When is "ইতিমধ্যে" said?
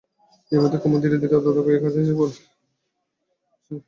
0.51-0.77